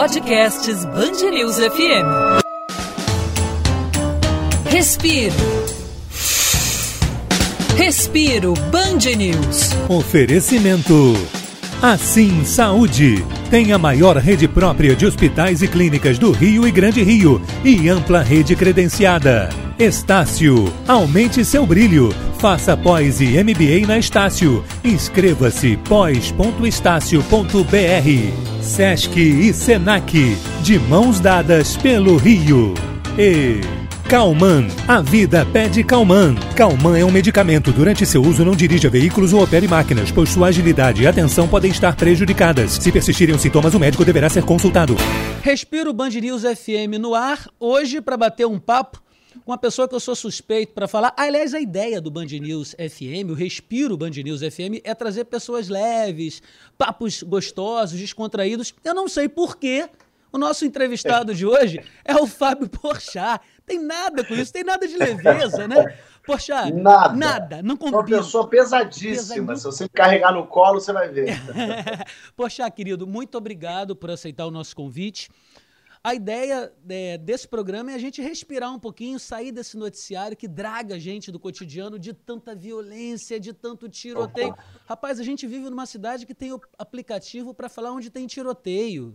[0.00, 2.40] Podcasts Band News FM.
[4.70, 5.34] Respiro.
[7.76, 9.72] Respiro Band News.
[9.90, 11.12] Oferecimento.
[11.82, 13.22] Assim Saúde.
[13.50, 17.90] Tem a maior rede própria de hospitais e clínicas do Rio e Grande Rio e
[17.90, 19.50] ampla rede credenciada.
[19.78, 20.72] Estácio.
[20.88, 22.08] Aumente seu brilho.
[22.38, 24.64] Faça pós e MBA na Estácio.
[24.82, 28.49] Inscreva-se pós.estácio.br.
[28.70, 30.12] Sesc e Senac.
[30.62, 32.72] De mãos dadas pelo Rio.
[33.18, 33.60] E
[34.08, 34.68] Calman.
[34.86, 36.36] A vida pede Calman.
[36.54, 37.72] Calman é um medicamento.
[37.72, 41.72] Durante seu uso, não dirija veículos ou opere máquinas, pois sua agilidade e atenção podem
[41.72, 42.70] estar prejudicadas.
[42.74, 44.96] Se persistirem os sintomas, o médico deverá ser consultado.
[45.42, 49.02] Respiro Band News FM no ar, hoje para bater um papo
[49.46, 51.14] uma pessoa que eu sou suspeito para falar.
[51.16, 55.68] Aliás, a ideia do Band News FM, o Respiro Band News FM, é trazer pessoas
[55.68, 56.42] leves,
[56.76, 58.74] papos gostosos, descontraídos.
[58.84, 59.88] Eu não sei porquê.
[60.32, 63.40] O nosso entrevistado de hoje é o Fábio Porchat.
[63.66, 65.96] Tem nada com isso, tem nada de leveza, né?
[66.24, 67.16] Porchat, nada.
[67.16, 67.98] Nada, não combina.
[67.98, 69.56] Uma pessoa pesadíssima.
[69.56, 71.36] Se você carregar no colo, você vai ver.
[72.36, 75.28] Porchat, querido, muito obrigado por aceitar o nosso convite.
[76.02, 80.48] A ideia é, desse programa é a gente respirar um pouquinho, sair desse noticiário que
[80.48, 84.54] draga a gente do cotidiano de tanta violência, de tanto tiroteio.
[84.86, 89.14] Rapaz, a gente vive numa cidade que tem o aplicativo para falar onde tem tiroteio.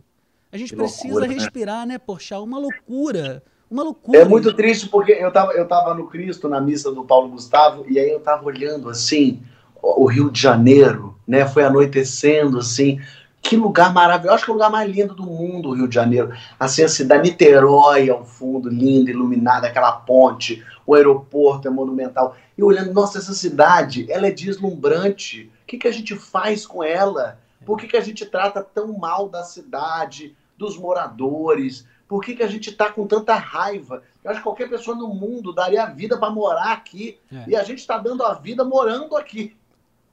[0.52, 1.34] A gente que precisa loucura, né?
[1.34, 2.40] respirar, né, né Porchat?
[2.40, 3.44] Uma loucura.
[3.70, 4.20] Uma loucura.
[4.20, 7.84] É muito triste porque eu tava, eu tava no Cristo, na missa do Paulo Gustavo,
[7.90, 9.42] e aí eu tava olhando assim,
[9.82, 11.48] o Rio de Janeiro, né?
[11.48, 13.02] Foi anoitecendo, assim,
[13.46, 14.36] que lugar maravilhoso.
[14.36, 16.34] Acho que é o lugar mais lindo do mundo, o Rio de Janeiro.
[16.60, 22.36] Assim, a cidade Niterói ao fundo, linda, iluminada, aquela ponte, o aeroporto é monumental.
[22.58, 25.52] E olhando, nossa, essa cidade, ela é deslumbrante.
[25.62, 27.40] O que, que a gente faz com ela?
[27.64, 31.88] Por que, que a gente trata tão mal da cidade, dos moradores?
[32.08, 34.02] Por que, que a gente está com tanta raiva?
[34.24, 37.20] Eu acho que qualquer pessoa no mundo daria a vida para morar aqui.
[37.32, 37.50] É.
[37.50, 39.56] E a gente está dando a vida morando aqui.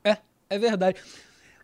[0.05, 0.19] É,
[0.51, 1.03] é verdade.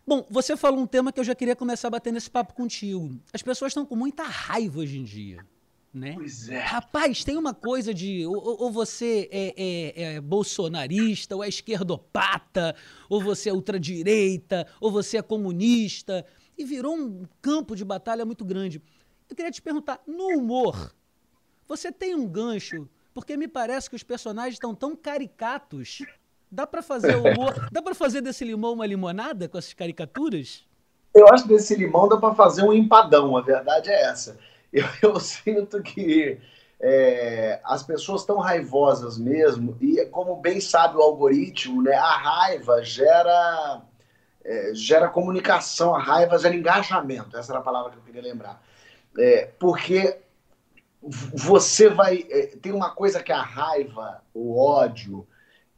[0.09, 3.21] Bom, você falou um tema que eu já queria começar a bater nesse papo contigo.
[3.31, 5.45] As pessoas estão com muita raiva hoje em dia.
[5.93, 6.13] Né?
[6.15, 6.57] Pois é.
[6.57, 12.75] Rapaz, tem uma coisa de ou, ou você é, é, é, bolsonarista, ou é esquerdopata,
[13.07, 16.25] ou você é ultradireita, ou você é comunista,
[16.57, 18.81] e virou um campo de batalha muito grande.
[19.29, 20.91] Eu queria te perguntar, no humor,
[21.67, 22.89] você tem um gancho?
[23.13, 26.01] Porque me parece que os personagens estão tão caricatos
[26.51, 30.65] Dá para fazer humor, dá para fazer desse limão uma limonada com essas caricaturas?
[31.13, 34.37] Eu acho que desse limão dá para fazer um empadão, a verdade é essa.
[34.71, 36.39] Eu, eu sinto que
[36.79, 42.83] é, as pessoas estão raivosas mesmo, e como bem sabe o algoritmo, né, a raiva
[42.83, 43.81] gera,
[44.43, 48.61] é, gera comunicação, a raiva gera engajamento, essa era a palavra que eu queria lembrar.
[49.17, 50.17] É, porque
[51.01, 52.25] você vai.
[52.29, 55.27] É, tem uma coisa que é a raiva, o ódio,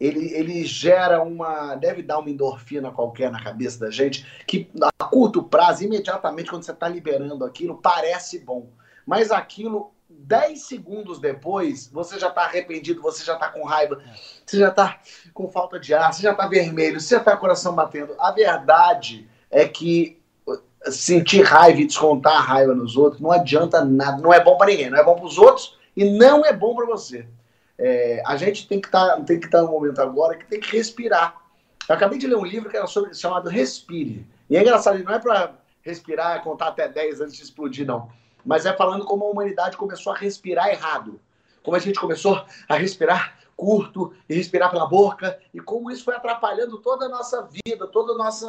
[0.02, 1.76] ele, ele gera uma.
[1.76, 6.64] deve dar uma endorfina qualquer na cabeça da gente, que a curto prazo, imediatamente, quando
[6.64, 8.68] você está liberando aquilo, parece bom.
[9.06, 14.02] Mas aquilo, 10 segundos depois, você já está arrependido, você já está com raiva,
[14.44, 15.00] você já está
[15.36, 18.16] com falta de ar, você já está vermelho, você já está coração batendo.
[18.20, 20.20] A verdade é que
[20.90, 24.72] sentir raiva e descontar a raiva nos outros não adianta nada, não é bom para
[24.72, 27.28] ninguém, não é bom para os outros e não é bom para você.
[27.84, 31.36] É, a gente tem que tá, estar tá no momento agora que tem que respirar.
[31.90, 34.24] Eu acabei de ler um livro que era sobre, chamado Respire.
[34.48, 38.08] E é engraçado, não é para respirar, contar até 10 antes de explodir, não.
[38.46, 41.20] Mas é falando como a humanidade começou a respirar errado.
[41.64, 46.16] Como a gente começou a respirar curto e respirar pela boca, e como isso foi
[46.16, 48.48] atrapalhando toda a nossa vida, todo o nosso,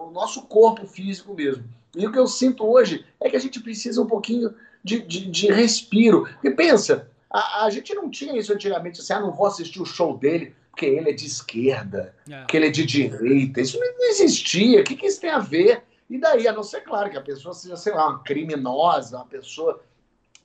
[0.00, 1.64] o nosso corpo físico mesmo.
[1.96, 5.30] E o que eu sinto hoje é que a gente precisa um pouquinho de, de,
[5.30, 6.28] de respiro.
[6.34, 9.86] Porque pensa, a, a, gente não tinha isso antigamente, assim, ah, não vou assistir o
[9.86, 12.38] show dele porque ele é de esquerda, é.
[12.38, 13.60] porque ele é de direita.
[13.60, 14.80] Isso não existia.
[14.80, 15.82] O que, que isso tem a ver?
[16.08, 19.26] E daí, a não ser, claro, que a pessoa seja, sei lá, uma criminosa, uma
[19.26, 19.82] pessoa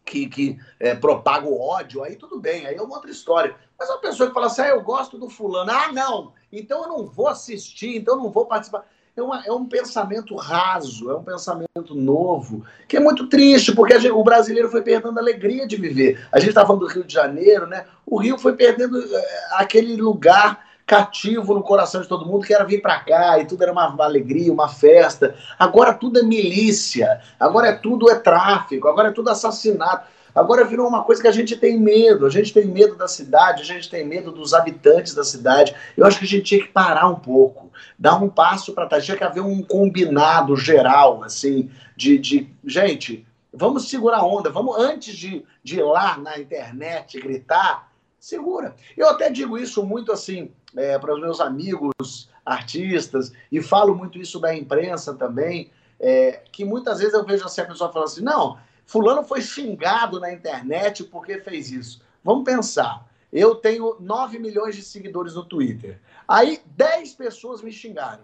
[0.04, 3.56] que, que é, propaga o ódio, aí tudo bem, aí é uma outra história.
[3.78, 6.90] Mas uma pessoa que fala assim, ah, eu gosto do fulano, ah, não, então eu
[6.90, 11.16] não vou assistir, então eu não vou participar é, uma, é um pensamento raso, é
[11.16, 15.68] um pensamento novo, que é muito triste, porque gente, o brasileiro foi perdendo a alegria
[15.68, 16.26] de viver.
[16.32, 17.86] A gente está falando do Rio de Janeiro, né?
[18.06, 22.66] O Rio foi perdendo é, aquele lugar cativo no coração de todo mundo, que era
[22.66, 25.36] vir para cá e tudo era uma alegria, uma festa.
[25.58, 30.08] Agora tudo é milícia, agora é tudo é tráfico, agora é tudo assassinato.
[30.34, 32.26] Agora virou uma coisa que a gente tem medo.
[32.26, 35.76] A gente tem medo da cidade, a gente tem medo dos habitantes da cidade.
[35.96, 39.06] Eu acho que a gente tinha que parar um pouco, dar um passo para trás.
[39.06, 43.26] Tinha que haver um combinado geral, assim, de, de gente.
[43.54, 44.50] Vamos segurar a onda.
[44.50, 48.76] Vamos, antes de, de ir lá na internet gritar, segura.
[48.98, 54.18] Eu até digo isso muito assim é, para os meus amigos artistas, e falo muito
[54.18, 58.24] isso da imprensa também, é, que muitas vezes eu vejo assim, a pessoa falando assim,
[58.24, 62.02] não, fulano foi xingado na internet porque fez isso.
[62.24, 68.24] Vamos pensar, eu tenho 9 milhões de seguidores no Twitter, aí 10 pessoas me xingaram.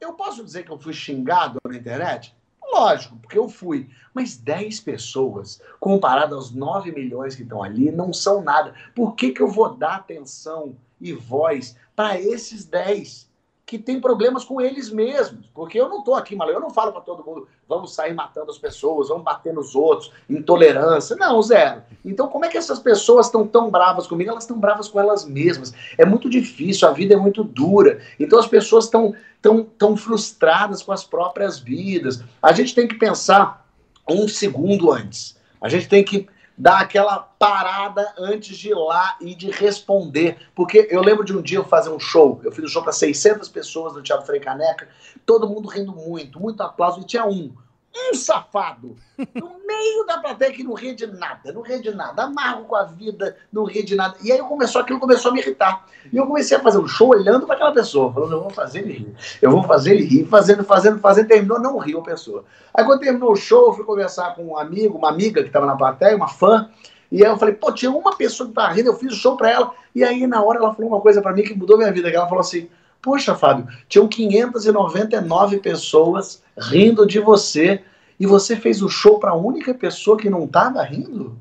[0.00, 2.34] Eu posso dizer que eu fui xingado na internet?
[2.72, 3.88] Lógico, porque eu fui.
[4.14, 8.74] Mas 10 pessoas, comparado aos 9 milhões que estão ali, não são nada.
[8.94, 13.27] Por que, que eu vou dar atenção e voz para esses 10?
[13.68, 15.44] Que tem problemas com eles mesmos.
[15.52, 18.50] Porque eu não estou aqui, mas eu não falo para todo mundo, vamos sair matando
[18.50, 21.14] as pessoas, vamos bater nos outros, intolerância.
[21.16, 21.82] Não, zero.
[22.02, 24.30] Então, como é que essas pessoas estão tão bravas comigo?
[24.30, 25.74] Elas estão bravas com elas mesmas.
[25.98, 28.00] É muito difícil, a vida é muito dura.
[28.18, 32.24] Então, as pessoas estão tão, tão frustradas com as próprias vidas.
[32.42, 33.68] A gente tem que pensar
[34.08, 35.36] um segundo antes.
[35.60, 36.26] A gente tem que
[36.58, 40.36] dar aquela parada antes de ir lá e de responder.
[40.54, 42.92] Porque eu lembro de um dia eu fazer um show, eu fiz um show para
[42.92, 44.88] 600 pessoas no Teatro Frei Caneca,
[45.24, 47.54] todo mundo rindo muito, muito aplauso, e tinha um
[47.94, 48.96] um safado
[49.34, 52.76] no meio da plateia que não ria de nada, não ria de nada, amargo com
[52.76, 54.16] a vida, não ria de nada.
[54.22, 55.86] E aí começou aquilo começou a me irritar.
[56.12, 58.80] E eu comecei a fazer um show olhando para aquela pessoa, falando, eu vou fazer
[58.80, 62.44] ele rir, eu vou fazer ele rir, fazendo, fazendo, fazendo, terminou, não riu a pessoa.
[62.72, 65.66] Aí quando terminou o show, eu fui conversar com um amigo, uma amiga que estava
[65.66, 66.70] na plateia, uma fã,
[67.10, 69.36] e aí eu falei, pô, tinha uma pessoa que tava rindo, eu fiz o show
[69.36, 71.90] para ela, e aí na hora ela falou uma coisa para mim que mudou minha
[71.90, 72.68] vida, que ela falou assim,
[73.02, 77.82] poxa, Fábio, tinham 599 pessoas rindo de você,
[78.18, 81.38] e você fez o show para a única pessoa que não estava rindo?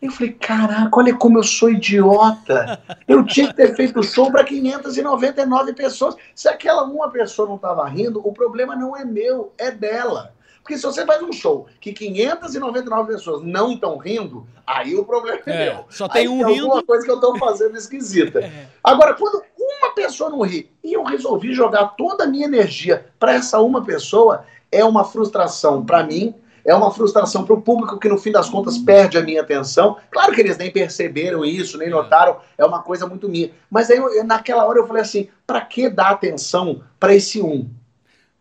[0.00, 2.80] Eu falei, caraca, olha como eu sou idiota.
[3.08, 6.14] Eu tinha que ter feito o show para 599 pessoas.
[6.34, 10.34] Se aquela uma pessoa não estava rindo, o problema não é meu, é dela.
[10.62, 15.40] Porque se você faz um show que 599 pessoas não estão rindo, aí o problema
[15.46, 15.84] é, é meu.
[15.88, 16.64] Só tem aí um tem rindo.
[16.66, 18.40] alguma coisa que eu estou fazendo esquisita.
[18.46, 18.66] É.
[18.82, 23.34] Agora, quando uma pessoa não ri e eu resolvi jogar toda a minha energia para
[23.34, 26.34] essa uma pessoa, é uma frustração para mim,
[26.64, 29.96] é uma frustração para o público que no fim das contas perde a minha atenção.
[30.10, 33.52] Claro que eles nem perceberam isso, nem notaram, é uma coisa muito minha.
[33.70, 37.70] Mas aí eu, naquela hora eu falei assim: para que dar atenção para esse um?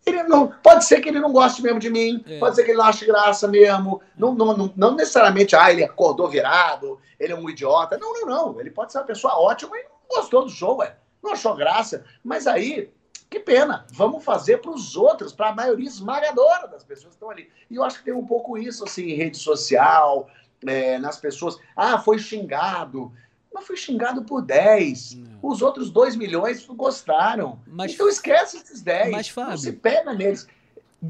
[0.06, 2.38] Ele não, pode ser que ele não goste mesmo de mim, é.
[2.38, 4.02] pode ser que ele não ache graça mesmo.
[4.18, 7.98] Não, não, não, não, necessariamente, ah, ele acordou virado, ele é um idiota.
[7.98, 8.60] Não, não, não.
[8.60, 10.96] Ele pode ser uma pessoa ótima e não gostou do show, ué.
[11.26, 12.06] Não achou graça.
[12.24, 12.90] Mas aí
[13.30, 17.30] que pena, vamos fazer para os outros, para a maioria esmagadora das pessoas que estão
[17.30, 17.50] ali.
[17.70, 20.30] E eu acho que tem um pouco isso assim, em rede social,
[20.66, 21.58] é, nas pessoas.
[21.76, 23.12] Ah, foi xingado.
[23.54, 25.16] Mas foi xingado por 10.
[25.16, 25.40] Não.
[25.42, 27.60] Os outros 2 milhões gostaram.
[27.68, 29.12] Mas, então esquece esses 10.
[29.12, 30.48] Mas, Fábio, não se pega neles.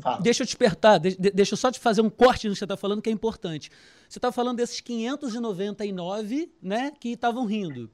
[0.02, 0.22] Fala.
[0.22, 2.76] Deixa eu despertar, deixa, deixa eu só te fazer um corte no que você está
[2.76, 3.72] falando, que é importante.
[4.10, 7.90] Você está falando desses 599 né, que estavam rindo.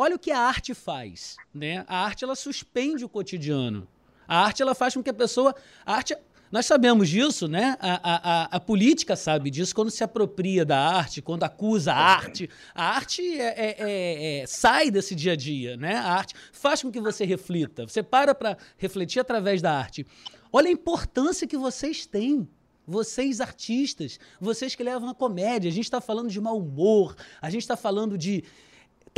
[0.00, 1.84] Olha o que a arte faz, né?
[1.88, 3.88] A arte ela suspende o cotidiano.
[4.28, 5.52] A arte ela faz com que a pessoa,
[5.84, 6.16] a arte,
[6.52, 7.76] nós sabemos disso, né?
[7.80, 12.48] A, a, a, política sabe disso quando se apropria da arte, quando acusa a arte.
[12.72, 15.96] A arte é, é, é, é sai desse dia a dia, né?
[15.96, 17.84] A arte faz com que você reflita.
[17.84, 20.06] Você para para refletir através da arte.
[20.52, 22.48] Olha a importância que vocês têm
[22.88, 27.50] vocês artistas, vocês que levam a comédia, a gente está falando de mau humor, a
[27.50, 28.42] gente está falando de,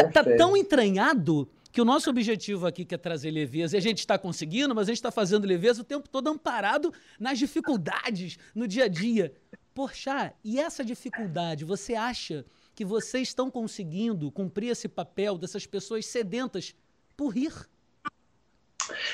[0.05, 3.83] Tá, tá tão entranhado que o nosso objetivo aqui que é trazer leveza, e a
[3.83, 8.39] gente está conseguindo, mas a gente está fazendo leveza o tempo todo amparado nas dificuldades
[8.55, 9.33] no dia a dia.
[9.73, 16.07] Poxa, e essa dificuldade, você acha que vocês estão conseguindo cumprir esse papel dessas pessoas
[16.07, 16.75] sedentas
[17.17, 17.53] por rir?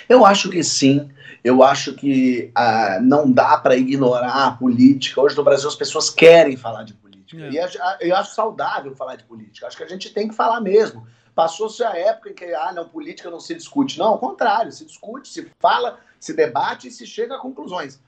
[0.09, 1.11] Eu acho que sim.
[1.45, 5.21] Eu acho que ah, não dá para ignorar a política.
[5.21, 7.97] Hoje no Brasil as pessoas querem falar de política política.
[8.01, 8.07] É.
[8.07, 9.67] E eu acho saudável falar de política.
[9.67, 11.07] Acho que a gente tem que falar mesmo.
[11.35, 13.99] Passou-se a época em que, ah, não, política não se discute.
[13.99, 18.01] Não, ao contrário, se discute, se fala, se debate e se chega a conclusões.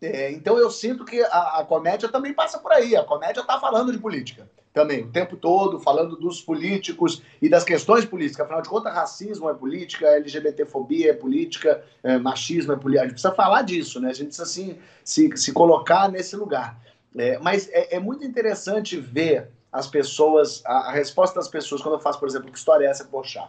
[0.00, 2.96] É, então eu sinto que a, a, comédia também passa por aí.
[2.96, 7.64] A comédia está falando de política também, o tempo todo, falando dos políticos e das
[7.64, 8.42] questões políticas.
[8.42, 13.02] Afinal de contas, racismo é política, LGBTfobia é política, é, machismo é política.
[13.02, 14.10] A gente precisa falar disso, né?
[14.10, 16.80] A gente precisa assim, se, se colocar nesse lugar.
[17.16, 21.94] É, mas é, é, muito interessante ver as pessoas, a, a, resposta das pessoas, quando
[21.94, 23.48] eu faço, por exemplo, que história é essa, Poxa,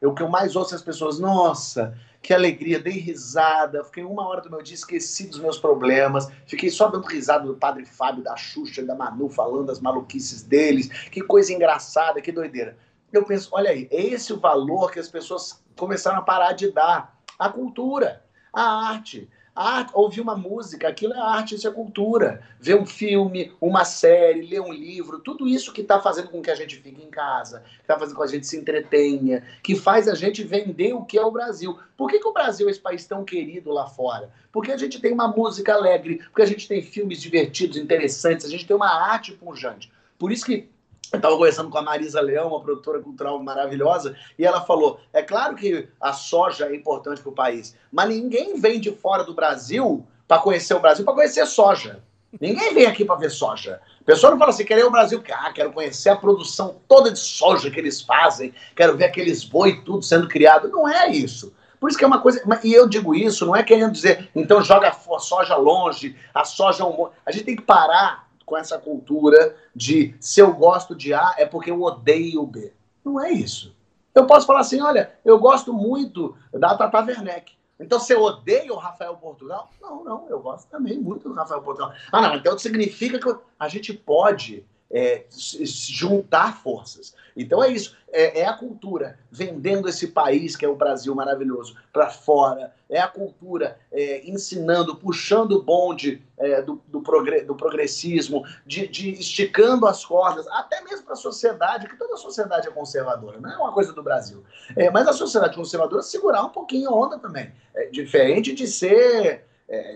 [0.00, 4.26] O que eu mais ouço é as pessoas, nossa, que alegria, dei risada, fiquei uma
[4.26, 8.22] hora do meu dia, esqueci dos meus problemas, fiquei só dando risada do Padre Fábio,
[8.22, 12.76] da Xuxa, da Manu, falando das maluquices deles, que coisa engraçada, que doideira.
[13.12, 16.70] Eu penso, olha aí, é esse o valor que as pessoas começaram a parar de
[16.70, 22.42] dar à cultura, à arte, Arte, ouvir uma música, aquilo é arte, isso é cultura.
[22.58, 26.50] Ver um filme, uma série, ler um livro, tudo isso que está fazendo com que
[26.50, 29.76] a gente fique em casa, que está fazendo com que a gente se entretenha, que
[29.76, 31.78] faz a gente vender o que é o Brasil.
[31.98, 34.30] Por que, que o Brasil é esse país tão querido lá fora?
[34.50, 38.50] Porque a gente tem uma música alegre, porque a gente tem filmes divertidos, interessantes, a
[38.50, 39.92] gente tem uma arte pungente.
[40.18, 40.71] Por isso que
[41.12, 45.22] eu estava conversando com a Marisa Leão, uma produtora cultural maravilhosa, e ela falou: é
[45.22, 49.34] claro que a soja é importante para o país, mas ninguém vem de fora do
[49.34, 52.02] Brasil para conhecer o Brasil para conhecer soja.
[52.40, 53.78] Ninguém vem aqui para ver soja.
[54.00, 57.18] A pessoa não fala assim, querer o Brasil, ah, quero conhecer a produção toda de
[57.18, 60.68] soja que eles fazem, quero ver aqueles boi tudo sendo criado.
[60.68, 61.52] Não é isso.
[61.78, 62.42] Por isso que é uma coisa.
[62.64, 66.84] E eu digo isso, não é querendo dizer, então joga a soja longe, a soja
[66.84, 67.10] é um.
[67.26, 71.46] A gente tem que parar com essa cultura de se eu gosto de A é
[71.46, 72.70] porque eu odeio B.
[73.02, 73.74] Não é isso.
[74.14, 77.54] Eu posso falar assim, olha, eu gosto muito da Tata Werneck.
[77.80, 79.70] Então você odeia o Rafael Portugal?
[79.80, 81.94] Não, não, eu gosto também muito do Rafael Portugal.
[82.12, 87.14] Ah, não, então significa que a gente pode é, juntar forças.
[87.34, 91.74] Então é isso, é, é, a cultura vendendo esse país que é o Brasil maravilhoso
[91.90, 97.54] para fora, é a cultura é, ensinando, puxando o bonde é, do, do, progre, do,
[97.54, 102.70] progressismo, de, de, esticando as cordas, até mesmo para a sociedade, que toda sociedade é
[102.70, 104.44] conservadora, não é uma coisa do Brasil.
[104.76, 109.46] É, mas a sociedade conservadora segurar um pouquinho a onda também, é diferente de ser,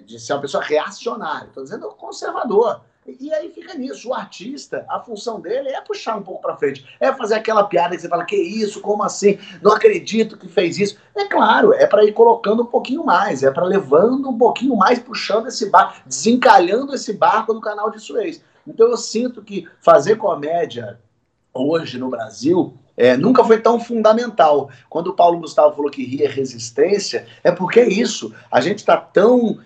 [0.07, 2.81] de ser uma pessoa reacionária, estou dizendo conservador.
[3.21, 4.09] E aí fica nisso.
[4.09, 6.87] O artista, a função dele é puxar um pouco para frente.
[6.99, 9.39] É fazer aquela piada que você fala, que isso, como assim?
[9.63, 10.99] Não acredito que fez isso.
[11.15, 14.99] É claro, é para ir colocando um pouquinho mais, é para levando um pouquinho mais,
[14.99, 18.43] puxando esse barco, desencalhando esse barco no canal de Suez.
[18.67, 20.99] Então eu sinto que fazer comédia
[21.55, 24.71] hoje no Brasil é, nunca foi tão fundamental.
[24.89, 28.35] Quando o Paulo Gustavo falou que rir é resistência, é porque é isso.
[28.51, 29.61] A gente está tão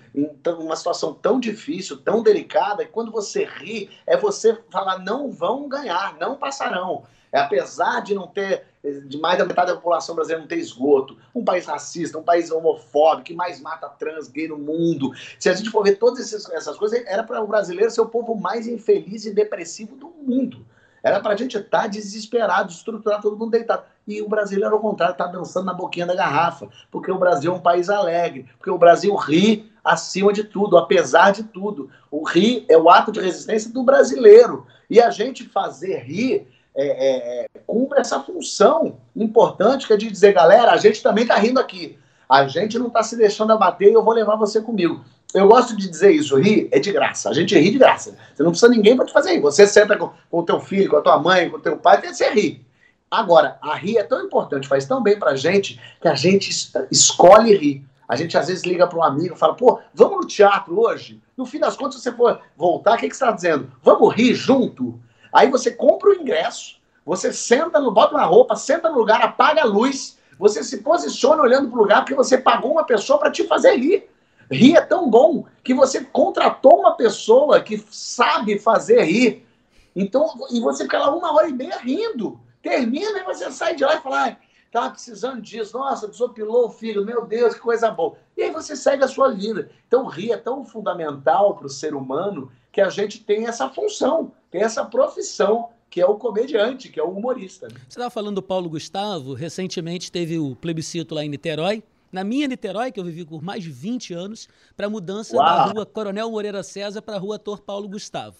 [0.58, 5.68] uma situação tão difícil, tão delicada, que quando você ri, é você falar: não vão
[5.68, 7.04] ganhar, não passarão.
[7.32, 8.64] É, apesar de não ter,
[9.06, 12.50] de mais da metade da população brasileira não ter esgoto, um país racista, um país
[12.50, 15.12] homofóbico, que mais mata trans, gay no mundo.
[15.38, 18.34] Se a gente for ver todas essas coisas, era para o brasileiro ser o povo
[18.34, 20.66] mais infeliz e depressivo do mundo.
[21.02, 23.84] Era para a gente estar tá desesperado, estruturar todo mundo deitado.
[24.06, 27.54] E o brasileiro, ao contrário, está dançando na boquinha da garrafa, porque o Brasil é
[27.54, 31.90] um país alegre, porque o Brasil ri acima de tudo, apesar de tudo.
[32.10, 34.66] O rir é o ato de resistência do brasileiro.
[34.88, 40.10] E a gente fazer rir é, é, é cumpre essa função importante que é de
[40.10, 41.98] dizer, galera, a gente também está rindo aqui.
[42.28, 45.04] A gente não está se deixando abater e eu vou levar você comigo.
[45.32, 47.30] Eu gosto de dizer isso, rir é de graça.
[47.30, 48.16] A gente ri de graça.
[48.34, 49.40] Você não precisa ninguém para te fazer rir.
[49.40, 52.02] Você senta com, com o teu filho, com a tua mãe, com o teu pai,
[52.02, 52.64] você ri.
[53.10, 56.50] Agora, a rir é tão importante, faz tão bem pra gente, que a gente
[56.90, 57.84] escolhe rir.
[58.08, 61.20] A gente às vezes liga para um amigo e fala, pô, vamos no teatro hoje?
[61.36, 63.70] No fim das contas, se você for voltar, o que, que você está dizendo?
[63.82, 64.98] Vamos rir junto?
[65.32, 69.62] Aí você compra o ingresso, você senta, no, bota uma roupa, senta no lugar, apaga
[69.62, 73.30] a luz, você se posiciona olhando para o lugar porque você pagou uma pessoa para
[73.30, 74.09] te fazer rir.
[74.50, 79.46] Rir é tão bom que você contratou uma pessoa que sabe fazer rir.
[79.94, 82.40] Então, e você fica lá uma hora e meia rindo.
[82.62, 84.36] Termina e você sai de lá e fala,
[84.74, 88.16] ah, precisando disso, nossa, desopilou o filho, meu Deus, que coisa boa.
[88.36, 89.70] E aí você segue a sua vida.
[89.86, 94.32] Então, rir é tão fundamental para o ser humano que a gente tem essa função,
[94.50, 97.66] tem essa profissão que é o comediante, que é o humorista.
[97.68, 102.48] Você estava falando do Paulo Gustavo, recentemente teve o plebiscito lá em Niterói, na minha
[102.48, 105.44] Niterói, que eu vivi por mais de 20 anos, para a mudança Uau.
[105.44, 108.36] da rua Coronel Moreira César para a rua Ator Paulo Gustavo.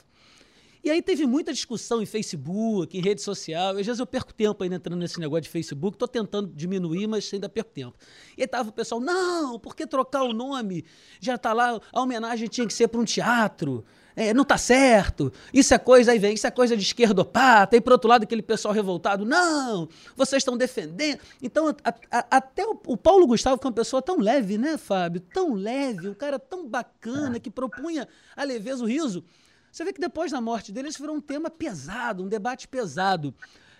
[0.82, 3.76] E aí teve muita discussão em Facebook, em rede social.
[3.76, 5.94] Às vezes eu perco tempo ainda entrando nesse negócio de Facebook.
[5.94, 7.98] Estou tentando diminuir, mas ainda perco tempo.
[8.36, 10.84] E aí tava o pessoal, não, por que trocar o nome?
[11.20, 13.84] Já está lá, a homenagem tinha que ser para um teatro
[14.20, 17.80] é, não está certo, isso é coisa, aí vem, isso é coisa de esquerdopata, e
[17.80, 21.20] por outro lado aquele pessoal revoltado, não, vocês estão defendendo.
[21.42, 24.76] Então, a, a, até o, o, Paulo Gustavo, que é uma pessoa tão leve, né,
[24.76, 25.22] Fábio?
[25.22, 29.24] Tão leve, um cara tão bacana, que propunha a leveza, o riso.
[29.72, 33.34] Você vê que depois da morte dele, isso virou um tema pesado, um debate pesado.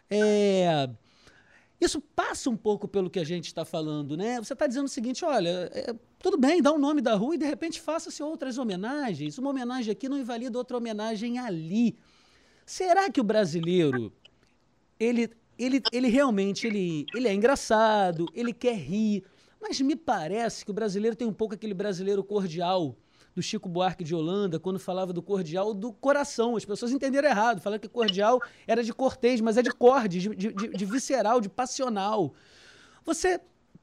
[0.09, 0.89] É...
[1.79, 4.39] Isso passa um pouco pelo que a gente está falando, né?
[4.39, 7.35] Você está dizendo o seguinte: olha, é, tudo bem, dá o um nome da rua
[7.35, 9.39] e de repente faça-se outras homenagens.
[9.39, 11.97] Uma homenagem aqui não invalida outra homenagem ali.
[12.67, 14.13] Será que o brasileiro,
[14.99, 19.25] ele, ele, ele realmente ele, ele é engraçado, ele quer rir,
[19.61, 22.95] mas me parece que o brasileiro tem um pouco aquele brasileiro cordial
[23.35, 26.57] do Chico Buarque de Holanda, quando falava do cordial do coração.
[26.57, 30.29] As pessoas entenderam errado, falaram que cordial era de cortês, mas é de corde, de,
[30.37, 32.35] de, de visceral, de passional.
[33.05, 33.41] Você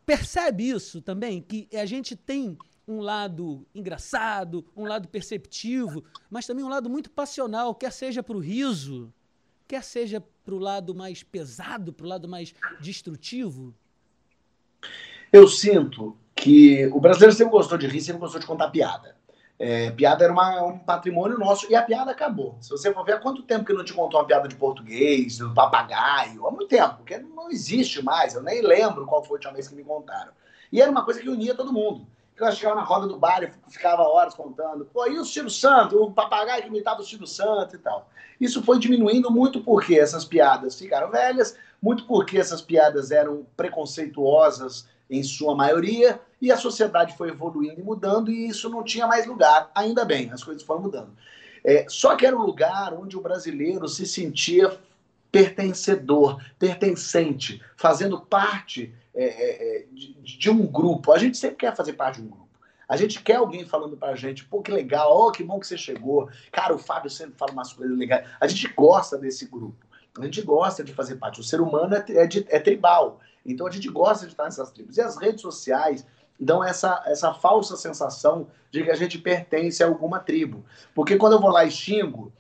[0.07, 1.41] percebe isso também?
[1.41, 7.11] Que a gente tem um lado engraçado, um lado perceptivo, mas também um lado muito
[7.11, 9.13] passional, quer seja para o riso,
[9.67, 13.75] quer seja para o lado mais pesado, para o lado mais destrutivo?
[15.31, 19.17] Eu sinto que o brasileiro sempre gostou de rir, sempre gostou de contar piada.
[19.59, 22.55] É, piada era uma, um patrimônio nosso e a piada acabou.
[22.61, 25.39] Se você for ver há quanto tempo que não te contou uma piada de português,
[25.39, 28.35] do papagaio, há muito tempo, porque não existe mais.
[28.35, 30.31] Eu nem lembro qual foi a última vez que me contaram.
[30.71, 32.05] E era uma coisa que unia todo mundo.
[32.39, 34.85] Eu chegava na roda do bar e ficava horas contando.
[34.85, 36.03] Pô, e o Silvio Santo?
[36.03, 38.07] O papagaio que imitava o Silvio Santo e tal.
[38.39, 44.87] Isso foi diminuindo muito porque essas piadas ficaram velhas, muito porque essas piadas eram preconceituosas
[45.09, 49.25] em sua maioria, e a sociedade foi evoluindo e mudando, e isso não tinha mais
[49.25, 49.71] lugar.
[49.73, 51.11] Ainda bem, as coisas foram mudando.
[51.63, 54.79] É, só que era um lugar onde o brasileiro se sentia
[55.31, 61.11] pertencedor, pertencente, fazendo parte é, é, é de, de, um grupo.
[61.11, 62.47] A gente sempre quer fazer parte de um grupo.
[62.87, 65.77] A gente quer alguém falando pra gente, pô, que legal, oh, que bom que você
[65.77, 66.29] chegou.
[66.51, 68.25] Cara, o Fábio sempre fala umas coisas legais.
[68.39, 69.85] A gente gosta desse grupo.
[70.17, 71.41] A gente gosta de fazer parte.
[71.41, 73.19] O ser humano é, é, de, é tribal.
[73.45, 74.97] Então a gente gosta de estar nessas tribos.
[74.97, 76.05] E as redes sociais
[76.39, 80.65] dão essa, essa falsa sensação de que a gente pertence a alguma tribo.
[80.93, 82.31] Porque quando eu vou lá e xingo,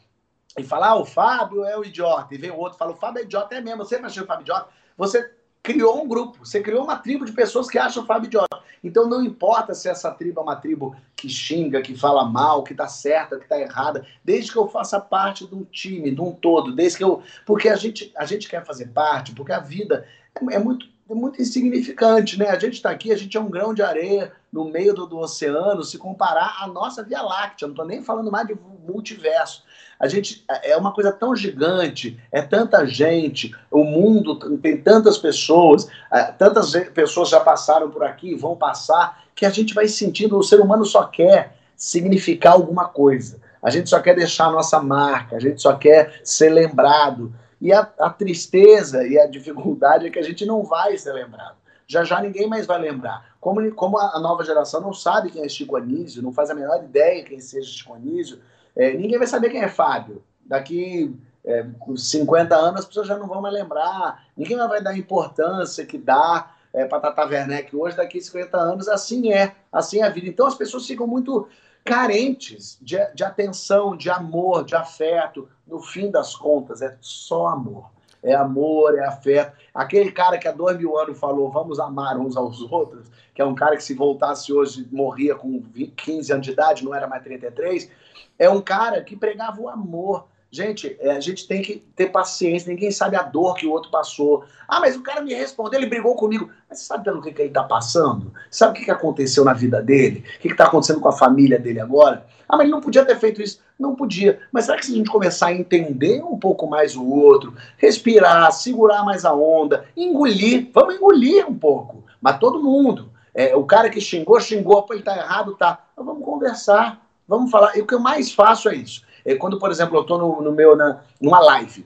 [0.57, 3.21] e falar, ah, o Fábio é o idiota, e vem o outro fala, o Fábio
[3.21, 6.83] é idiota, é mesmo, você achou o Fábio idiota, você criou um grupo, você criou
[6.83, 8.57] uma tribo de pessoas que acham o Fábio idiota.
[8.83, 12.73] Então não importa se essa tribo é uma tribo que xinga, que fala mal, que
[12.73, 16.31] tá certa, que tá errada, desde que eu faça parte de um time, de um
[16.31, 17.21] todo, desde que eu.
[17.45, 21.41] Porque a gente, a gente quer fazer parte, porque a vida é, é muito muito
[21.41, 22.49] insignificante, né?
[22.49, 25.19] A gente está aqui, a gente é um grão de areia no meio do, do
[25.19, 29.63] oceano, se comparar à nossa Via Láctea, não estou nem falando mais de multiverso.
[29.99, 35.87] A gente é uma coisa tão gigante, é tanta gente, o mundo tem tantas pessoas,
[36.11, 40.43] é, tantas pessoas já passaram por aqui, vão passar, que a gente vai sentindo, o
[40.43, 43.39] ser humano só quer significar alguma coisa.
[43.61, 47.33] A gente só quer deixar a nossa marca, a gente só quer ser lembrado.
[47.59, 51.55] E a, a tristeza e a dificuldade é que a gente não vai ser lembrado.
[51.87, 53.35] Já já ninguém mais vai lembrar.
[53.39, 56.83] Como, como a, nova geração não sabe quem é Chico Anísio, não faz a menor
[56.83, 58.39] ideia quem seja Chico Anísio,
[58.75, 60.21] é, ninguém vai saber quem é Fábio.
[60.45, 61.15] Daqui
[61.45, 61.65] é,
[61.95, 64.25] 50 anos as pessoas já não vão mais lembrar.
[64.35, 68.87] Ninguém vai dar a importância que dá é, para Tata Werneck hoje, daqui 50 anos,
[68.87, 70.27] assim é, assim é a vida.
[70.27, 71.47] Então as pessoas ficam muito
[71.87, 75.47] carentes de, de atenção, de amor, de afeto.
[75.65, 77.89] No fim das contas, é só amor.
[78.21, 79.55] É amor, é afeto.
[79.73, 83.45] Aquele cara que há dois mil anos falou vamos amar uns aos outros, que é
[83.45, 85.63] um cara que se voltasse hoje morria com
[85.95, 87.89] 15 anos de idade, não era mais 33,
[88.37, 92.69] é um cara que pregava o amor Gente, é, a gente tem que ter paciência,
[92.69, 94.45] ninguém sabe a dor que o outro passou.
[94.65, 96.49] Ah, mas o cara me respondeu, ele brigou comigo.
[96.69, 98.33] Mas você sabe pelo que, que ele está passando?
[98.49, 100.23] Sabe o que, que aconteceu na vida dele?
[100.37, 102.25] O que está acontecendo com a família dele agora?
[102.47, 103.59] Ah, mas ele não podia ter feito isso.
[103.77, 104.39] Não podia.
[104.49, 108.49] Mas será que se a gente começar a entender um pouco mais o outro, respirar,
[108.53, 112.05] segurar mais a onda, engolir, vamos engolir um pouco.
[112.21, 113.11] Mas todo mundo.
[113.33, 115.85] É, o cara que xingou, xingou, ele tá errado, tá.
[115.95, 117.77] Mas vamos conversar, vamos falar.
[117.77, 120.51] E o que eu mais faço é isso quando, por exemplo, eu estou no, no,
[120.51, 121.85] meu, na, numa live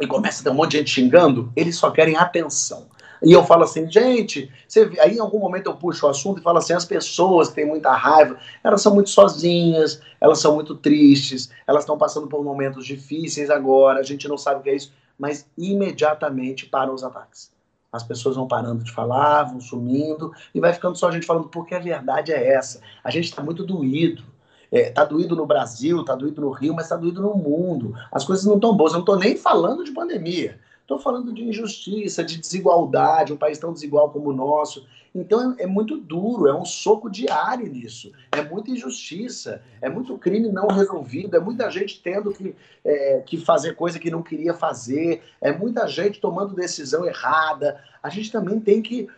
[0.00, 2.86] e começa a ter um monte de gente xingando, eles só querem atenção.
[3.22, 4.50] E eu falo assim, gente,
[4.98, 7.66] aí em algum momento eu puxo o assunto e falo assim, as pessoas que têm
[7.66, 12.86] muita raiva, elas são muito sozinhas, elas são muito tristes, elas estão passando por momentos
[12.86, 17.52] difíceis agora, a gente não sabe o que é isso, mas imediatamente param os ataques.
[17.92, 21.48] As pessoas vão parando de falar, vão sumindo, e vai ficando só a gente falando,
[21.48, 22.80] porque a verdade é essa.
[23.02, 24.22] A gente está muito doído.
[24.70, 27.94] É, tá doído no Brasil, tá doído no Rio, mas tá doído no mundo.
[28.12, 28.92] As coisas não estão boas.
[28.92, 30.58] Eu não estou nem falando de pandemia.
[30.82, 34.84] Estou falando de injustiça, de desigualdade, um país tão desigual como o nosso.
[35.14, 38.12] Então é, é, muito duro, é um soco diário nisso.
[38.32, 42.54] É muita injustiça, é muito crime não resolvido, é muita gente tendo que,
[42.84, 47.80] é, que fazer coisa que não queria fazer, é muita gente tomando decisão errada.
[48.02, 49.08] A gente também tem que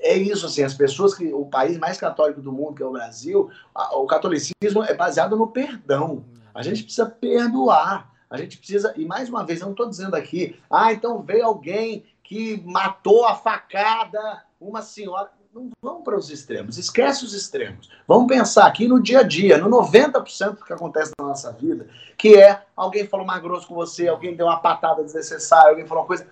[0.00, 1.32] é isso, assim, as pessoas que.
[1.32, 5.36] O país mais católico do mundo, que é o Brasil, a, o catolicismo é baseado
[5.36, 6.24] no perdão.
[6.54, 8.12] A gente precisa perdoar.
[8.30, 8.92] A gente precisa.
[8.96, 13.26] E mais uma vez, eu não estou dizendo aqui, ah, então veio alguém que matou
[13.26, 15.30] a facada uma senhora.
[15.54, 17.88] Não vamos para os extremos, esquece os extremos.
[18.06, 21.88] Vamos pensar aqui no dia a dia, no 90% do que acontece na nossa vida,
[22.18, 26.02] que é alguém falou mais grosso com você, alguém deu uma patada desnecessária, alguém falou
[26.02, 26.26] uma coisa.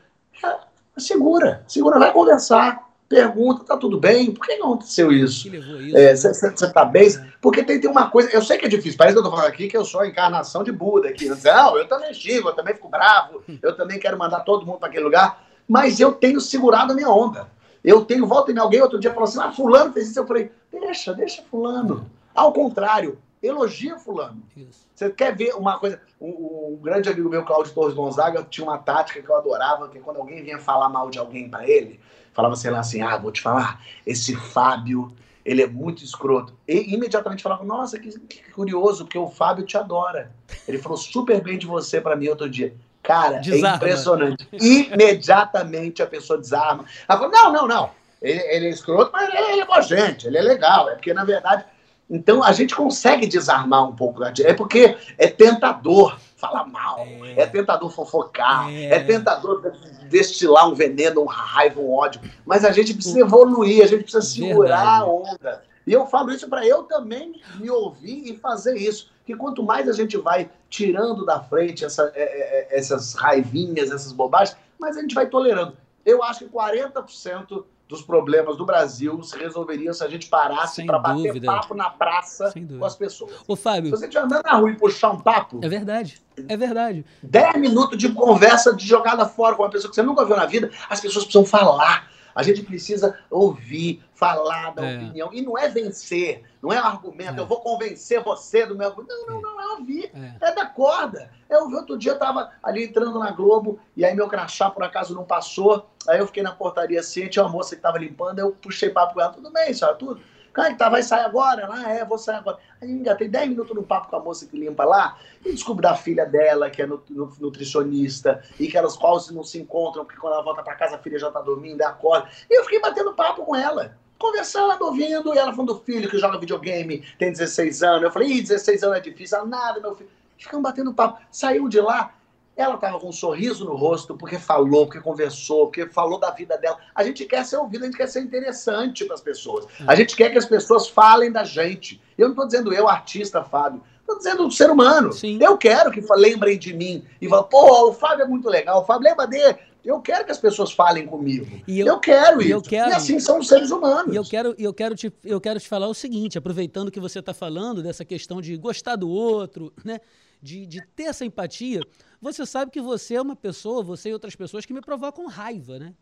[0.98, 4.32] Segura, segura, vai conversar pergunta, tá tudo bem?
[4.32, 5.48] Por que aconteceu isso?
[5.50, 7.08] Você é, tá bem?
[7.40, 9.46] Porque tem, tem uma coisa, eu sei que é difícil, parece que eu tô falando
[9.46, 11.28] aqui que eu sou a encarnação de Buda aqui.
[11.28, 14.88] Não, eu também xingo, eu também fico bravo, eu também quero mandar todo mundo para
[14.88, 17.48] aquele lugar, mas eu tenho segurado a minha onda.
[17.84, 20.50] Eu tenho, volta em alguém outro dia falou assim, ah, fulano fez isso, eu falei,
[20.72, 22.10] deixa, deixa fulano.
[22.34, 24.42] Ao contrário, elogia fulano.
[24.56, 24.86] Isso.
[24.94, 26.00] Você quer ver uma coisa?
[26.20, 26.28] Um,
[26.74, 30.18] um, grande amigo meu, Claudio Torres Gonzaga, tinha uma tática que eu adorava, que quando
[30.18, 32.00] alguém vinha falar mal de alguém para ele,
[32.32, 35.12] falava, sei lá, assim, ah, vou te falar, esse Fábio,
[35.44, 36.54] ele é muito escroto.
[36.66, 40.32] E imediatamente falava, nossa, que, que curioso, porque o Fábio te adora.
[40.66, 42.74] Ele falou super bem de você para mim outro dia.
[43.02, 43.68] Cara, é desarma.
[43.68, 44.48] é impressionante.
[44.52, 46.84] Imediatamente a pessoa desarma.
[47.08, 47.90] Ela falou, não, não, não.
[48.20, 50.90] Ele, ele é escroto, mas ele é bom gente, ele é legal.
[50.90, 51.64] É porque, na verdade,
[52.08, 57.42] então a gente consegue desarmar um pouco da É porque é tentador falar mal, é,
[57.42, 58.86] é tentador fofocar, é.
[58.86, 59.00] é.
[59.00, 59.72] tentador
[60.08, 62.20] destilar um veneno, uma raiva, um ódio.
[62.44, 65.02] Mas a gente precisa evoluir, a gente precisa segurar Verdade.
[65.02, 65.62] a onda.
[65.86, 69.10] E eu falo isso para eu também me ouvir e fazer isso.
[69.24, 73.90] Que quanto mais a gente vai tirando da frente essa, é, é, é essas raivinhas,
[73.90, 75.76] essas bobagens, mais a gente vai tolerando.
[76.04, 80.98] Eu acho que 40% dos problemas do Brasil se resolveriam se a gente parasse para
[80.98, 83.32] bater papo na praça com as pessoas.
[83.46, 83.90] Ô, Fábio.
[83.90, 85.60] Se você estiver andando na rua e puxar um papo.
[85.62, 86.20] É verdade.
[86.48, 87.04] É verdade.
[87.22, 90.46] 10 minutos de conversa de jogada fora com uma pessoa que você nunca viu na
[90.46, 92.10] vida, as pessoas precisam falar.
[92.34, 94.96] A gente precisa ouvir, falar da é.
[94.96, 95.30] opinião.
[95.32, 97.40] E não é vencer, não é argumento, é.
[97.40, 98.90] eu vou convencer você do meu.
[98.90, 100.10] Não, não, não, é ouvir.
[100.12, 101.30] É, é da corda.
[101.48, 105.14] Eu outro dia, eu tava ali entrando na Globo, e aí meu crachá por acaso
[105.14, 105.88] não passou.
[106.08, 109.14] Aí eu fiquei na portaria assim, tinha uma moça que tava limpando, eu puxei papo
[109.14, 110.20] com ela, tudo bem, senhora, tudo.
[110.52, 111.64] Cara, tá, vai sair agora?
[111.64, 112.58] Ela, ah, é, vou sair agora.
[112.80, 115.94] Aí engatei 10 minutos no papo com a moça que limpa lá, e descubro da
[115.94, 120.42] filha dela, que é nutricionista, e que elas quase não se encontram, porque quando ela
[120.42, 122.28] volta para casa a filha já tá dormindo, acorda.
[122.48, 126.18] E eu fiquei batendo papo com ela conversando, ouvindo, e ela falando do filho que
[126.18, 128.02] joga videogame, tem 16 anos.
[128.02, 129.38] Eu falei, ih, 16 anos é difícil.
[129.38, 130.08] Ela, nada, meu filho.
[130.38, 131.20] Ficamos batendo papo.
[131.30, 132.14] Saiu de lá,
[132.56, 136.56] ela estava com um sorriso no rosto, porque falou, porque conversou, porque falou da vida
[136.56, 136.78] dela.
[136.94, 139.66] A gente quer ser ouvido, a gente quer ser interessante para as pessoas.
[139.86, 142.00] A gente quer que as pessoas falem da gente.
[142.16, 143.82] Eu não estou dizendo eu, artista, Fábio.
[144.00, 145.12] Estou dizendo ser humano.
[145.12, 145.38] Sim.
[145.40, 148.84] Eu quero que lembrem de mim e falem, pô, o Fábio é muito legal, o
[148.84, 149.58] Fábio lembra dele.
[149.84, 151.46] Eu quero que as pessoas falem comigo.
[151.68, 152.50] Eu, eu quero isso.
[152.50, 154.12] Eu quero, e assim são os seres humanos.
[154.12, 157.20] E eu quero, eu, quero te, eu quero te falar o seguinte, aproveitando que você
[157.20, 160.00] está falando dessa questão de gostar do outro, né?
[160.42, 161.80] De, de ter essa empatia,
[162.20, 165.78] você sabe que você é uma pessoa, você e outras pessoas que me provocam raiva,
[165.78, 165.94] né?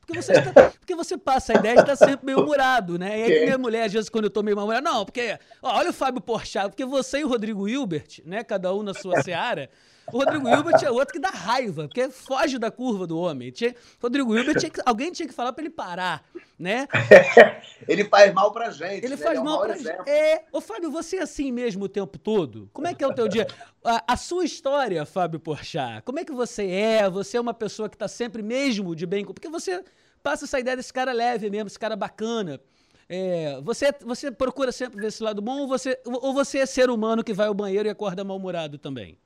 [0.00, 3.18] Porque você, está, porque você passa a ideia de estar sempre meio humorado, né?
[3.18, 5.90] E aí minha mulher, às vezes, quando eu tô meio mal não, porque, ó, olha
[5.90, 9.68] o Fábio Porchat, porque você e o Rodrigo Hilbert, né, cada um na sua seara,
[10.12, 13.50] o Rodrigo Hilbert é outro que dá raiva, porque foge da curva do homem.
[13.50, 16.24] Tinha, Rodrigo Hilbert, tinha que, alguém tinha que falar para ele parar,
[16.58, 16.86] né?
[17.88, 19.04] ele faz mal pra gente.
[19.04, 19.16] Ele né?
[19.16, 20.08] faz ele mal é um pra gente.
[20.08, 20.44] É.
[20.52, 22.70] Ô, Fábio, você é assim mesmo o tempo todo?
[22.72, 23.46] Como é que é o teu dia?
[23.84, 27.10] A, a, sua história, Fábio Porchat, como é que você é?
[27.10, 29.24] Você é uma pessoa que tá sempre mesmo de bem...
[29.24, 29.82] Porque você
[30.22, 32.60] passa essa ideia desse cara leve mesmo, esse cara bacana.
[33.08, 36.90] É, você, você procura sempre ver esse lado bom ou você, ou você é ser
[36.90, 39.18] humano que vai ao banheiro e acorda mal-humorado também?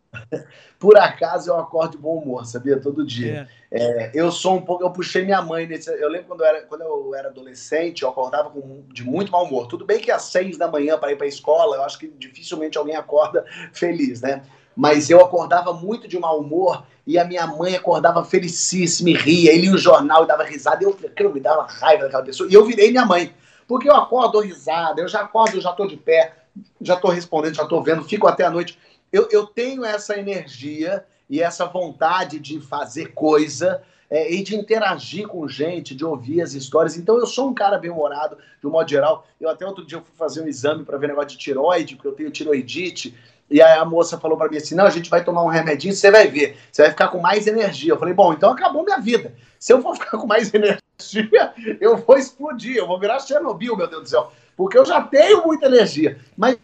[0.79, 2.81] Por acaso eu acordo de bom humor, sabia?
[2.81, 3.49] Todo dia.
[3.49, 3.61] É.
[3.73, 4.83] É, eu sou um pouco.
[4.83, 5.91] Eu puxei minha mãe nesse.
[5.91, 9.45] Eu lembro quando eu era, quando eu era adolescente, eu acordava com, de muito mau
[9.45, 9.67] humor.
[9.69, 12.09] Tudo bem que às seis da manhã para ir para a escola, eu acho que
[12.19, 14.43] dificilmente alguém acorda feliz, né?
[14.75, 19.53] Mas eu acordava muito de mau humor e a minha mãe acordava felicíssima e ria.
[19.53, 20.83] Ele lia o jornal e dava risada.
[20.83, 22.49] E eu, aquilo me dava raiva daquela pessoa.
[22.51, 23.35] E eu virei minha mãe.
[23.69, 26.35] Porque eu acordo, risada, eu já acordo, eu já estou de pé,
[26.81, 28.77] já estou respondendo, já estou vendo, fico até a noite
[29.13, 35.29] eu, eu tenho essa energia e essa vontade de fazer coisa é, e de interagir
[35.29, 36.97] com gente, de ouvir as histórias.
[36.97, 39.27] Então eu sou um cara bem-humorado, de um modo geral.
[39.41, 42.15] Eu até outro dia fui fazer um exame para ver negócio de tiroide, porque eu
[42.15, 43.17] tenho tiroidite.
[43.49, 45.95] E aí a moça falou para mim assim: não, a gente vai tomar um remedinho,
[45.95, 47.93] você vai ver, você vai ficar com mais energia.
[47.93, 49.33] Eu falei: bom, então acabou minha vida.
[49.59, 53.87] Se eu for ficar com mais energia, eu vou explodir, eu vou virar Chernobyl, meu
[53.87, 54.33] Deus do céu.
[54.57, 56.19] Porque eu já tenho muita energia.
[56.37, 56.59] Mas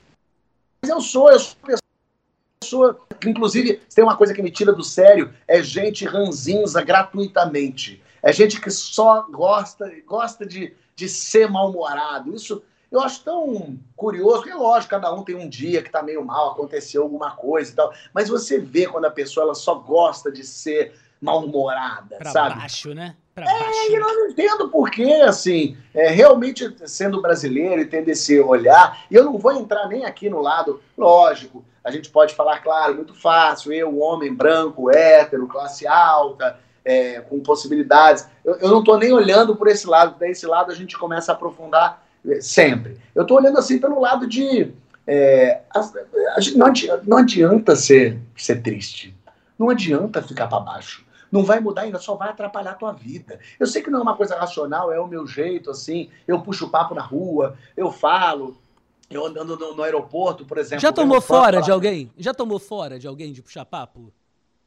[0.87, 1.86] eu sou, eu sou pessoa.
[3.25, 8.03] Inclusive, tem uma coisa que me tira do sério: é gente ranzinza gratuitamente.
[8.23, 12.35] É gente que só gosta, gosta de, de ser mal-humorado.
[12.35, 16.03] Isso eu acho tão curioso, porque é lógico, cada um tem um dia que tá
[16.03, 17.93] meio mal, aconteceu alguma coisa e tal.
[18.15, 22.55] Mas você vê quando a pessoa ela só gosta de ser mal-humorada, sabe?
[22.55, 23.17] Pra baixo, né?
[23.37, 23.93] Pra é, baixo.
[23.93, 29.25] eu não entendo porquê, assim, é, realmente sendo brasileiro e tendo esse olhar, e eu
[29.25, 33.75] não vou entrar nem aqui no lado, lógico, a gente pode falar, claro, muito fácil,
[33.75, 38.27] eu, homem branco, hétero, classe alta, é, com possibilidades.
[38.43, 41.35] Eu, eu não estou nem olhando por esse lado, desse lado a gente começa a
[41.35, 42.97] aprofundar é, sempre.
[43.15, 44.73] Eu estou olhando assim pelo lado de.
[45.07, 49.15] É, a, a, não, adianta, não adianta ser, ser triste.
[49.59, 51.06] Não adianta ficar para baixo.
[51.37, 53.39] Não vai mudar ainda, só vai atrapalhar a tua vida.
[53.61, 56.71] Eu sei que não é uma coisa racional, é o meu jeito, assim, eu puxo
[56.71, 58.57] papo na rua, eu falo,
[59.11, 60.81] eu andando no, no aeroporto, por exemplo.
[60.81, 62.11] Já tomou fora de alguém?
[62.17, 64.11] Já tomou fora de alguém de puxar papo?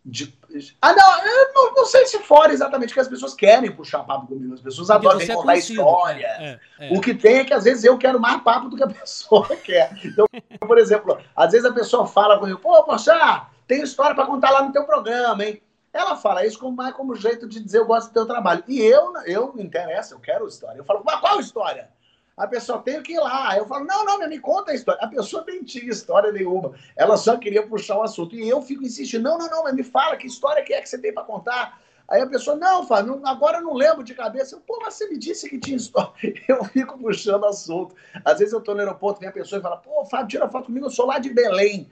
[0.06, 0.34] De...
[0.82, 4.28] Ah, não, eu não, não, sei se fora exatamente, que as pessoas querem puxar papo
[4.28, 4.54] comigo.
[4.54, 6.26] As pessoas Porque adoram é contar história.
[6.26, 6.98] É, é.
[6.98, 9.48] O que tem é que às vezes eu quero mais papo do que a pessoa
[9.58, 9.92] quer.
[10.04, 10.26] Então,
[10.60, 14.64] por exemplo, às vezes a pessoa fala comigo, pô, poxa, tem história para contar lá
[14.64, 15.62] no teu programa, hein?
[15.92, 18.64] Ela fala isso como, como jeito de dizer eu gosto do teu trabalho.
[18.68, 20.78] E eu, eu me interessa, eu quero história.
[20.78, 21.90] Eu falo, mas qual história?
[22.38, 23.58] A pessoa tem que ir lá.
[23.58, 25.02] Eu falo, não, não, me conta a história.
[25.04, 26.74] A pessoa nem tinha história nenhuma.
[26.96, 28.34] Ela só queria puxar o assunto.
[28.36, 30.88] E eu fico insistindo, não, não, não, mas me fala que história que é que
[30.88, 31.82] você tem para contar.
[32.08, 34.56] Aí a pessoa, não, Fábio, agora eu não lembro de cabeça.
[34.56, 36.14] Eu, Pô, mas você me disse que tinha história.
[36.48, 37.94] Eu fico puxando assunto.
[38.24, 40.68] Às vezes eu estou no aeroporto, vem a pessoa e fala, pô, Fábio, tira foto
[40.68, 41.90] comigo, eu sou lá de Belém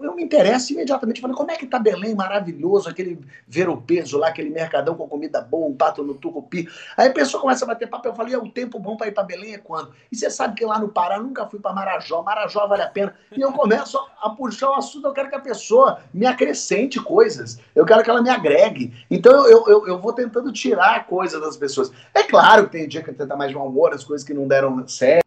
[0.00, 1.20] eu me interesso imediatamente.
[1.20, 5.08] Falei, como é que tá Belém maravilhoso, aquele ver o peso lá, aquele mercadão com
[5.08, 6.68] comida boa, um pato no tucupi.
[6.96, 8.08] Aí a pessoa começa a bater papo.
[8.08, 9.92] Eu falei, é o tempo bom para ir para Belém é quando?
[10.10, 12.22] E você sabe que lá no Pará nunca fui para Marajó.
[12.22, 13.14] Marajó vale a pena.
[13.36, 15.06] E eu começo a puxar o assunto.
[15.06, 17.58] Eu quero que a pessoa me acrescente coisas.
[17.74, 18.92] Eu quero que ela me agregue.
[19.10, 21.90] Então eu, eu, eu vou tentando tirar coisas das pessoas.
[22.14, 24.34] É claro que tem dia que eu tento mais de mau humor, as coisas que
[24.34, 25.21] não deram certo.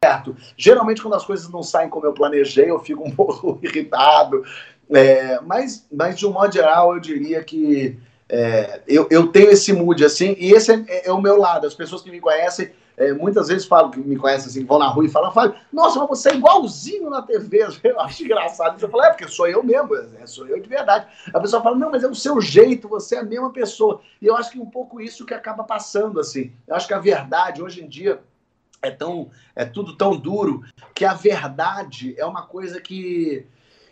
[0.57, 4.43] Geralmente, quando as coisas não saem como eu planejei, eu fico um pouco irritado.
[4.89, 9.71] É, mas, mas, de um modo geral, eu diria que é, eu, eu tenho esse
[9.71, 11.67] mood assim, e esse é, é, o meu lado.
[11.67, 14.87] As pessoas que me conhecem, é, muitas vezes falam que me conhecem assim, vão na
[14.87, 17.67] rua e falam, falam nossa, mas você é igualzinho na TV.
[17.83, 18.81] Eu acho engraçado.
[18.81, 21.07] Eu falo, é, porque sou eu mesmo, é, sou eu de verdade.
[21.33, 24.01] A pessoa fala, não, mas é o seu jeito, você é a mesma pessoa.
[24.21, 26.51] E eu acho que um pouco isso que acaba passando, assim.
[26.67, 28.19] Eu acho que a verdade, hoje em dia,
[28.81, 33.45] é tão é tudo tão duro que a verdade é uma coisa que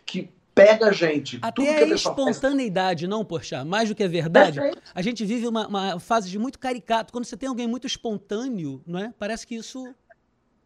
[0.06, 1.40] que pega a gente.
[1.42, 4.60] Até a, a espontaneidade, não, Porchat, mais do que a verdade.
[4.60, 4.82] Perfeito.
[4.94, 7.12] A gente vive uma, uma, fase de muito caricato.
[7.12, 9.14] Quando você tem alguém muito espontâneo, não é?
[9.18, 9.94] Parece que isso...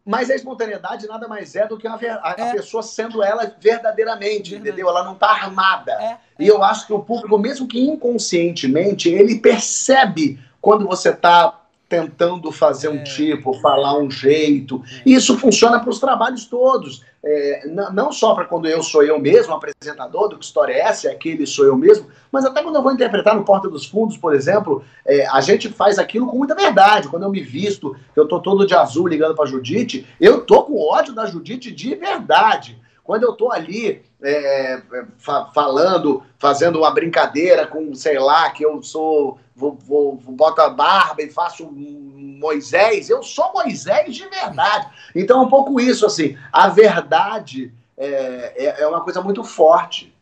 [0.04, 2.52] Mas a espontaneidade nada mais é do que a, a, é.
[2.52, 4.70] pessoa sendo ela verdadeiramente, Verdade.
[4.70, 4.88] entendeu?
[4.88, 5.92] Ela não está armada.
[5.92, 6.18] É.
[6.38, 11.57] E eu acho que o público, mesmo que inconscientemente, ele percebe quando você está
[11.88, 13.02] tentando fazer um é.
[13.02, 14.82] tipo, falar um jeito.
[15.06, 17.02] E isso funciona para os trabalhos todos.
[17.24, 21.10] É, não só para quando eu sou eu mesmo, apresentador do Que História é Essa,
[21.10, 24.34] aquele sou eu mesmo, mas até quando eu vou interpretar no Porta dos Fundos, por
[24.34, 27.08] exemplo, é, a gente faz aquilo com muita verdade.
[27.08, 30.78] Quando eu me visto, eu tô todo de azul ligando para Judite, eu tô com
[30.78, 32.78] ódio da Judite de verdade.
[33.02, 38.64] Quando eu tô ali é, é, fa falando, fazendo uma brincadeira com, sei lá, que
[38.64, 44.88] eu sou, vou, vou, boto a barba e faço Moisés, eu sou Moisés de verdade.
[45.14, 50.14] Então é um pouco isso, assim, a verdade é, é, é uma coisa muito forte.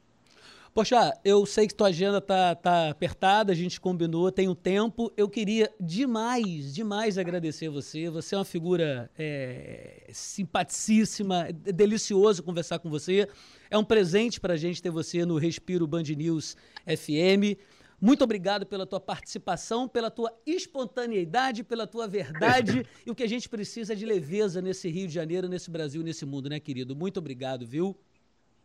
[0.76, 5.10] Poxa, eu sei que tua agenda tá, tá apertada, a gente combinou, tem um tempo.
[5.16, 8.10] Eu queria demais, demais agradecer você.
[8.10, 13.26] Você é uma figura é, simpaticíssima, é delicioso conversar com você.
[13.70, 17.58] É um presente para a gente ter você no Respiro Band News FM.
[17.98, 23.28] Muito obrigado pela tua participação, pela tua espontaneidade, pela tua verdade e o que a
[23.28, 26.94] gente precisa é de leveza nesse Rio de Janeiro, nesse Brasil, nesse mundo, né, querido?
[26.94, 27.96] Muito obrigado, viu?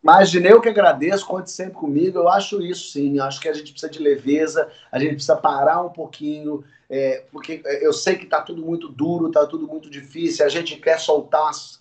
[0.02, 2.18] Imaginei o que agradeço, conte sempre comigo.
[2.18, 3.18] Eu acho isso sim.
[3.18, 7.24] Eu acho que a gente precisa de leveza, a gente precisa parar um pouquinho, é,
[7.30, 10.44] porque eu sei que está tudo muito duro, está tudo muito difícil.
[10.44, 11.80] A gente quer soltar as,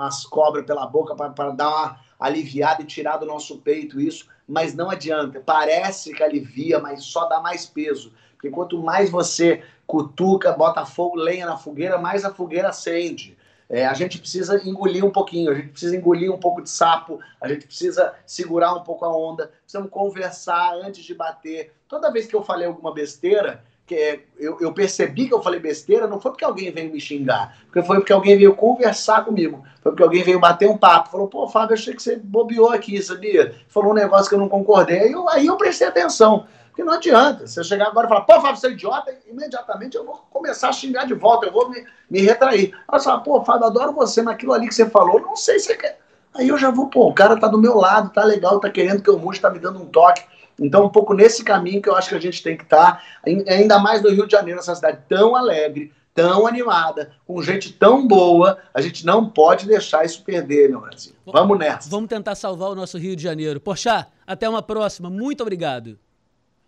[0.00, 4.74] as cobras pela boca para dar uma aliviada e tirar do nosso peito isso, mas
[4.74, 5.42] não adianta.
[5.44, 8.12] Parece que alivia, mas só dá mais peso.
[8.34, 13.36] Porque quanto mais você cutuca, bota fogo, lenha na fogueira, mais a fogueira acende.
[13.68, 17.18] É, a gente precisa engolir um pouquinho, a gente precisa engolir um pouco de sapo,
[17.40, 21.72] a gente precisa segurar um pouco a onda, precisamos conversar antes de bater.
[21.88, 25.60] Toda vez que eu falei alguma besteira, que é, eu, eu, percebi que eu falei
[25.60, 29.64] besteira, não foi porque alguém veio me xingar, porque foi porque alguém veio conversar comigo,
[29.80, 33.00] foi porque alguém veio bater um papo, falou, pô, Fábio, achei que você bobeou aqui,
[33.00, 33.54] sabia?
[33.68, 36.46] Falou um negócio que eu não concordei, eu, aí eu prestei atenção.
[36.76, 37.46] Porque não adianta.
[37.46, 40.72] Você chegar agora e falar, pô, Fábio, você é idiota, imediatamente eu vou começar a
[40.72, 42.76] xingar de volta, eu vou me, me retrair.
[42.86, 45.68] Ela fala, pô, Fábio, adoro você, mas aquilo ali que você falou, não sei se
[45.68, 45.98] você quer.
[46.34, 49.00] Aí eu já vou, pô, o cara tá do meu lado, tá legal, tá querendo
[49.00, 50.22] que eu mude, tá me dando um toque.
[50.60, 53.02] Então, um pouco nesse caminho que eu acho que a gente tem que estar, tá,
[53.24, 58.06] ainda mais no Rio de Janeiro, essa cidade tão alegre, tão animada, com gente tão
[58.06, 61.14] boa, a gente não pode deixar isso perder, meu Brasil.
[61.24, 61.88] Vamos nessa.
[61.88, 63.60] Vamos tentar salvar o nosso Rio de Janeiro.
[63.60, 65.08] Poxa, até uma próxima.
[65.08, 65.98] Muito obrigado.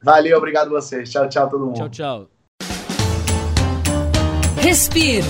[0.03, 1.11] Valeu, obrigado a vocês.
[1.11, 1.77] Tchau, tchau, todo mundo.
[1.77, 2.29] Tchau, tchau.
[4.57, 5.27] Respiro.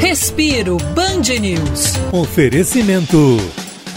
[0.00, 1.94] Respiro Band News.
[2.12, 3.36] Oferecimento.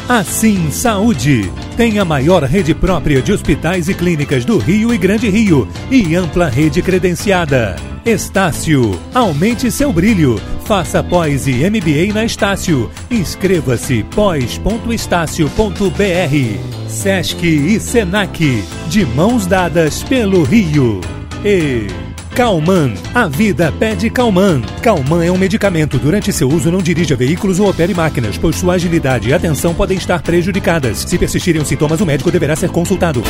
[0.08, 1.52] Assim Saúde.
[1.78, 6.14] Tem a maior rede própria de hospitais e clínicas do Rio e Grande Rio e
[6.16, 7.78] ampla rede credenciada.
[8.06, 9.00] Estácio.
[9.14, 10.38] Aumente seu brilho.
[10.66, 12.92] Faça pós e MBA na Estácio.
[13.10, 16.83] Inscreva-se pós.estácio.br.
[16.94, 18.64] Sesc e Senac.
[18.88, 21.02] De mãos dadas pelo Rio.
[21.44, 21.88] E
[22.36, 22.94] Calman.
[23.14, 24.62] A vida pede Calman.
[24.82, 25.98] Calman é um medicamento.
[25.98, 29.98] Durante seu uso, não dirija veículos ou opere máquinas, pois sua agilidade e atenção podem
[29.98, 31.00] estar prejudicadas.
[31.00, 33.24] Se persistirem os sintomas, o médico deverá ser consultado.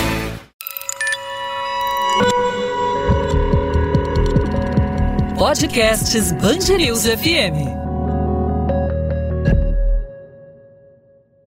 [5.38, 7.83] Podcasts Bangerils FM.